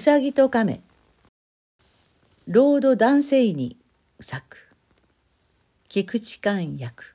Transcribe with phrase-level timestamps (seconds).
[0.00, 0.80] さぎと亀
[2.48, 3.76] ロード男性に
[4.18, 4.56] 作
[5.90, 7.14] 菊池寛役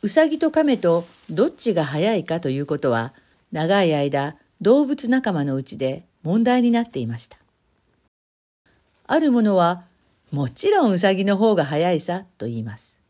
[0.00, 3.12] うさぎと亀とどっちが早いかということは
[3.52, 7.36] 長い間動物仲間のうちで問題になっていました。
[9.06, 9.84] ある者は
[10.32, 13.02] もちろんうさぎの方が早いさと言います。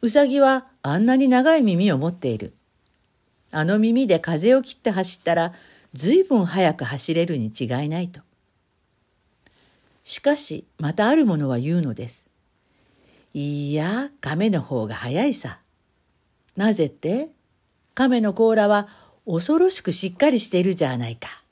[0.00, 2.54] うさぎはあんなに長い耳を持っている。
[3.52, 5.52] あの耳で風を切って走ったら
[5.92, 8.20] 随分早く走れるに違いないと。
[10.04, 12.28] しかしまたある者は言うのです。
[13.34, 15.60] いや、亀の方が早いさ。
[16.56, 17.30] なぜって
[17.94, 18.88] 亀の甲羅は
[19.26, 21.42] 恐ろしくしっかりしているじゃないか。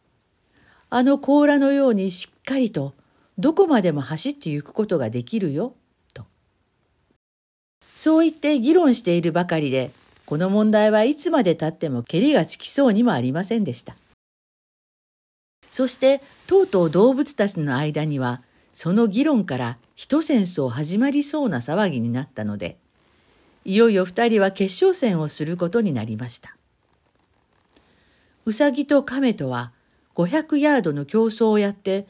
[0.90, 2.94] あの甲羅のようにしっかりと
[3.38, 5.74] どこまでも走って行くことができるよ、
[6.14, 6.24] と。
[7.94, 9.92] そう言って議論しているばかりで、
[10.26, 13.96] この問題はいつまでたってもけりがつきそうにもありませんでした。
[15.78, 22.78] そしてとうとう動物たちの間にはその議論から一戦争始まりそうな騒ぎになったので
[23.64, 26.56] いよいよ二人は決勝戦をすることになりました。
[28.44, 29.70] うさぎと亀とは
[30.16, 32.08] 500ヤードの競争をやって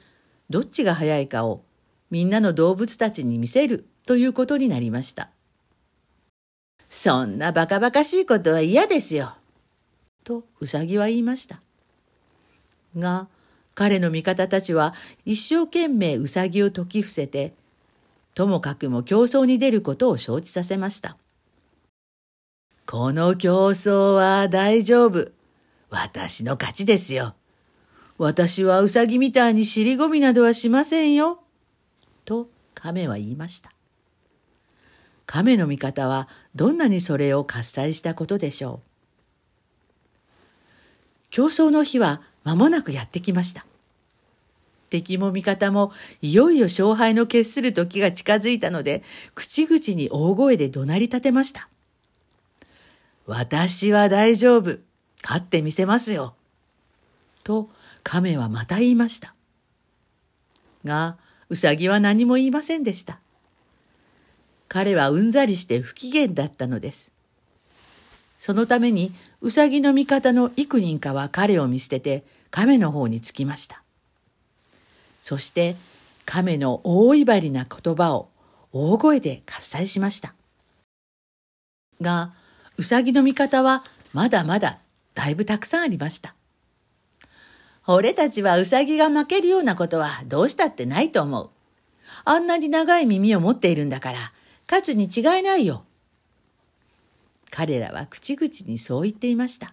[0.48, 1.62] どっちが速いかを
[2.10, 5.28] みんなの動物たちに見せるということになりました。
[6.88, 9.34] そんなバカバカしいことは嫌ですよ。
[10.25, 11.60] とうさぎは言いました。
[12.97, 13.28] が、
[13.79, 14.93] 彼の味方たちは
[15.25, 17.55] 一生懸命うさぎを解き伏せて、
[18.34, 21.17] ともかくも競争に出ることを承知させました。
[22.87, 25.31] この競争は大丈夫。
[25.91, 27.37] 私の勝ちですよ。
[28.19, 31.39] 私はうさぎみたいに尻込みなどはしませんよ。
[32.25, 33.71] と亀は言いました。
[35.25, 38.88] 亀の味方はどんなにそれを喝采したことでしょう。
[41.31, 43.68] 競争の日は間もなくやってきました。
[44.88, 49.03] 敵も味方もいよいよ勝敗の決する時が近づいたので、
[49.34, 51.69] 口々に大声で怒鳴り立てました。
[53.26, 54.78] 私は大丈夫。
[55.22, 56.34] 勝ってみせますよ。
[57.44, 57.69] と
[58.03, 59.34] 亀はまた言いました。
[60.84, 61.16] が、
[61.49, 63.19] うさぎは何も言いませんでした。
[64.69, 67.12] 彼はうんざりして不機嫌だったのです。
[68.37, 73.82] そのために、うさぎの味方の幾人かは彼を見捨てて亀の方につきました。
[75.21, 75.77] そして、
[76.25, 78.29] 亀の大威張りな言葉を
[78.73, 80.34] 大声で喝采しました。
[82.01, 82.33] が、
[82.77, 84.79] うさぎの味方はまだまだ
[85.15, 86.34] だいぶたくさんありました。
[87.87, 91.50] 俺たちはウサギが負けるようなことはどうしたってないと思う。
[92.25, 94.33] あんなに長い耳を持っているんだから、
[94.71, 95.85] 勝つに違いないよ。
[97.50, 99.73] 彼らは口々にそう言っていました。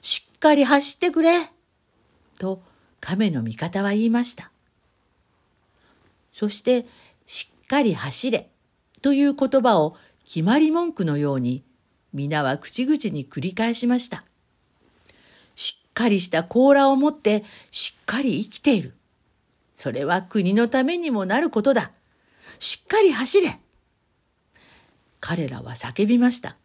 [0.00, 1.50] しっかり走ってくれ。
[2.38, 2.62] と
[3.04, 4.50] 亀の味方は言いました。
[6.32, 6.86] そして、
[7.26, 8.48] しっかり走れ
[9.02, 9.94] という言葉を
[10.24, 11.62] 決まり文句のように
[12.14, 14.24] 皆は口々に繰り返しました。
[15.54, 18.94] しっかりした甲羅を持ってしっかり生きている。
[19.74, 21.90] それは国のためにもなることだ。
[22.58, 23.60] しっかり走れ。
[25.20, 26.56] 彼らは叫びました。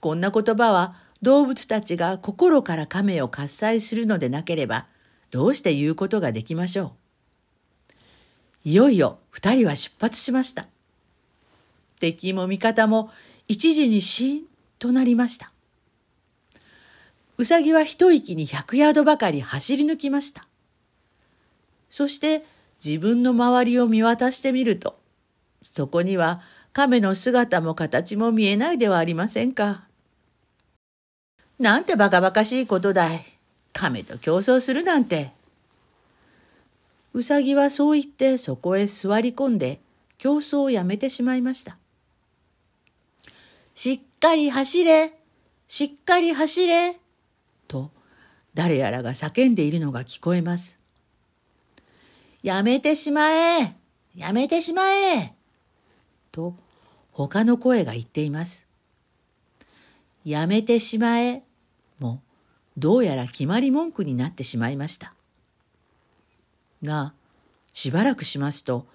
[0.00, 4.88] こんな言葉は動物たちが心から亀を喝采するのでなければ
[5.34, 6.92] どうして言うことができましょ
[8.64, 8.68] う。
[8.68, 10.68] いよいよ二人は出発しました。
[11.98, 13.10] 敵も味方も
[13.48, 14.44] 一時にシーン
[14.78, 15.50] となりました。
[17.36, 20.46] うさぎは一息に百ヤードばかり走り抜きました。
[21.90, 22.44] そして
[22.82, 24.96] 自分の周りを見渡してみると、
[25.64, 26.42] そこには
[26.72, 29.82] 亀の姿も形も見えないではありませんか。
[31.58, 33.33] なんてバカバカしいことだい。
[33.74, 35.32] 亀と競争するなんて。
[37.12, 39.80] うさぎはそう言ってそこへ座り込んで
[40.18, 41.76] 競争をやめてしまいました。
[43.74, 45.12] しっかり走れ
[45.68, 46.96] しっかり走れ
[47.68, 47.90] と
[48.54, 50.80] 誰やらが叫んでいるのが聞こえます。
[52.42, 53.76] やめてしまえ
[54.16, 55.34] やめてしまえ
[56.30, 56.54] と
[57.12, 58.66] 他の声が言っています。
[60.24, 61.42] やめてしまえ
[62.00, 62.20] も
[62.76, 65.14] どうやら決まり文句になってしまいました。
[66.82, 67.14] が、
[67.72, 68.86] しばらくしますと、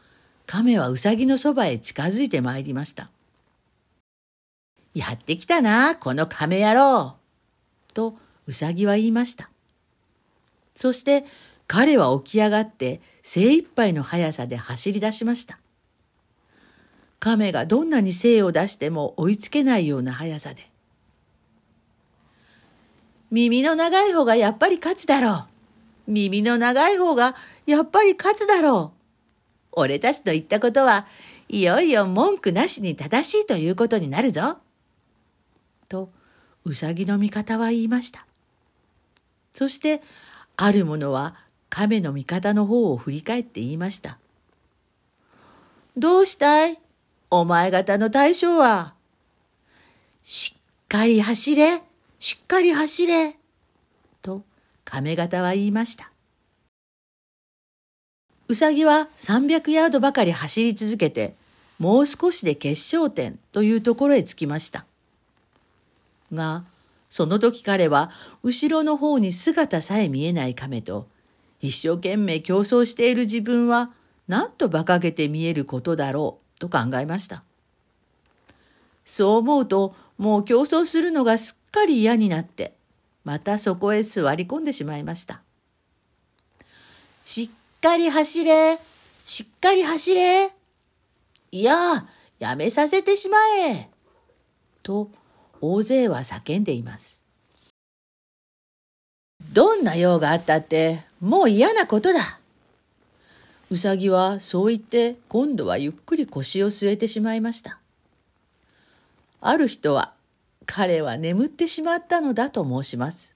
[0.46, 3.10] 亀はうさぎのそばへ近づいてまいりました。
[4.94, 7.16] やってきたな、この亀野郎。
[7.94, 8.18] と、
[8.48, 9.50] うさぎは言いました。
[10.76, 11.26] そして
[11.68, 15.60] 彼は起き上がって精一杯の速さで走り出しました。
[17.20, 20.69] 亀がどんなに精を出しても追いつけないような速さで。
[23.32, 25.48] 耳の長い方がやっぱり勝つだろ
[26.08, 26.12] う。
[26.12, 27.36] 耳の長い方が
[27.66, 29.00] やっぱり勝つだろう。
[29.74, 31.06] 俺たちと言ったことは、
[31.48, 34.58] いよいよ文句なしに正しいということになるぞ。
[35.88, 36.10] と、
[36.66, 38.26] うさぎの味方は言いました。
[39.52, 40.02] そして、
[40.58, 41.36] ある者は
[41.70, 44.18] 亀の味方の方を振り返って言いました。
[45.96, 46.80] どうしたい？
[47.30, 48.96] お前方の対象は。
[50.24, 51.82] しっかり走れ、
[52.20, 53.36] しっかり走れ。
[54.22, 54.44] と
[54.84, 56.12] 亀方は言いました。
[58.50, 61.36] うさぎは300ヤードばかり走り続けて、
[61.80, 64.86] もう少しで決勝点というところへ着きました。
[66.34, 66.64] が、
[67.10, 68.12] その時彼は
[68.44, 71.08] 後ろの方に姿さえ見えない亀と
[71.62, 73.92] 一生懸命競争している自分は
[74.28, 77.44] なんと馬鹿げて見えることだろうと考えました。
[79.10, 82.76] そう思うともう競争するのがすっかり嫌になって
[83.24, 85.42] またそこへ座り込んでしまいました。
[87.24, 88.78] しっかり走れ
[89.26, 90.52] しっかり走れ
[91.52, 92.08] いや、
[92.38, 93.90] やめさせてしまえ
[94.84, 95.10] と
[95.60, 97.24] 大勢は叫んでいます。
[99.52, 102.40] どんな用があったってもう嫌なことだ。
[103.72, 107.80] うさぎはそう言って今度はゆっくり腰を据えてしまいました。
[109.42, 110.14] ある人は
[110.66, 113.36] 彼は眠ってしまったのだと申します。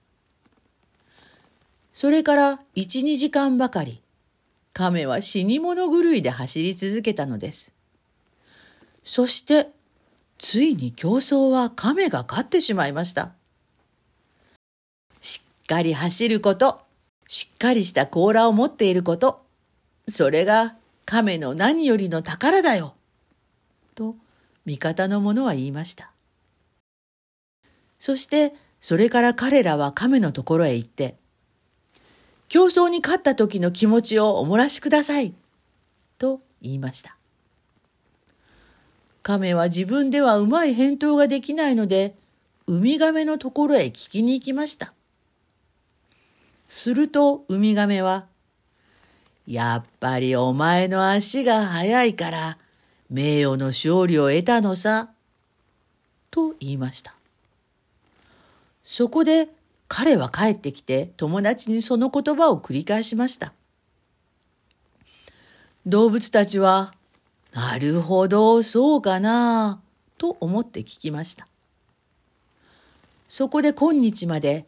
[1.94, 4.02] それから一、二時間ばかり
[4.74, 7.74] 亀は死に物狂いで走り続けたのです。
[9.04, 9.70] そして、
[10.40, 13.34] ついに競争は亀が勝ってしまいました。
[15.22, 16.82] しっかり走ること、
[17.28, 19.46] しっかりした甲羅を持っていること、
[20.08, 22.96] それが亀の何よりの宝だよ。
[23.96, 24.16] と、
[24.66, 26.12] 味方の者は言いました。
[28.00, 31.16] そして、それから彼らは亀のところへ行って、
[32.50, 35.34] 競争に勝った時の気持ちをおもらしください。
[36.18, 37.18] と言いました。
[39.22, 42.16] 亀は自分ではうまい返答ができないので、
[42.68, 44.94] ウミガメのところへ聞きに行きました。
[46.68, 48.26] するとウミガメは、
[49.48, 52.58] やっぱりお前の足が速いから
[53.10, 55.12] 名誉の勝利を得たのさ、
[56.32, 57.14] と言いました。
[58.84, 59.50] そこで
[59.88, 63.54] 彼は帰ってきて友達にその言葉を繰り返しました。
[65.86, 66.94] 動物たちは、
[67.52, 69.82] なるほど、そうかな、
[70.18, 71.48] と思って聞きました。
[73.28, 74.66] そこで今日まで、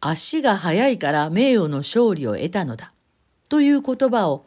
[0.00, 2.92] 足が速いから名誉の勝利を得たのだ、
[3.48, 4.46] という言葉を、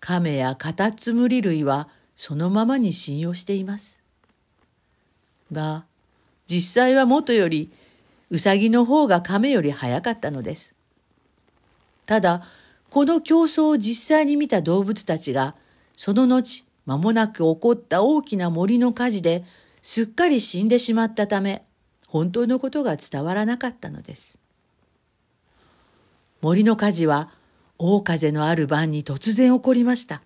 [0.00, 4.02] 亀やカタツムリ類はそのままに信用しています。
[5.52, 5.84] が、
[6.46, 7.70] 実際はもとより
[8.30, 10.74] うさぎの方が亀より早かったのです。
[12.06, 12.42] ただ、
[12.90, 15.54] この競争を実際に見た動物たちが、
[15.96, 19.44] その後、間もなく起こった大きな森の火事で
[19.80, 21.64] すっかり死んでしまったため、
[22.08, 24.38] 本当のことが伝わらなかったのです。
[26.40, 27.30] 森の火事は、
[27.78, 30.22] 大風のある晩に突然起こりました。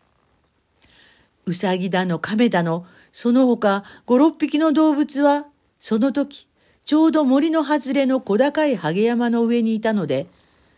[1.48, 5.46] うさぎだの亀だの、その他五六匹の動物は、
[5.78, 6.46] その時、
[6.84, 10.26] ちょうど森の外れの小高いハゲ山の上にいたので、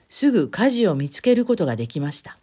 [0.08, 2.38] すぐ火事を見つけることができました。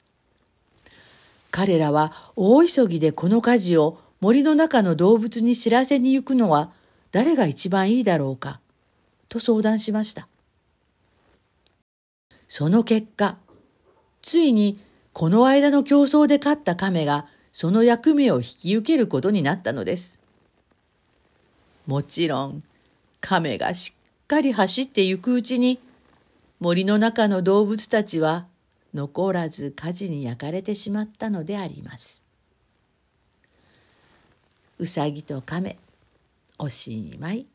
[1.51, 6.71] 彼らは大急ぎでこの火事を森の中の動物に知らせに行くのは
[7.11, 8.59] 誰が一番いいだろうか、
[9.29, 10.27] と相談しました。
[12.49, 13.37] その結果、
[14.21, 14.79] ついに
[15.13, 17.25] この間の競争で勝った亀が
[17.59, 20.21] その役目を引き受けることになったのです。
[21.87, 22.63] もちろん
[23.19, 25.79] 亀がしっかり走ってゆくうちに
[26.59, 28.45] 森の中の動物たちは
[28.93, 32.23] 残らず火事に焼かれてしまったのであります。
[34.77, 35.77] うさぎと亀
[36.59, 37.47] おしまい。